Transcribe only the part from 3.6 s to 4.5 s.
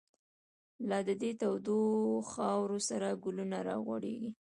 راغوړیږی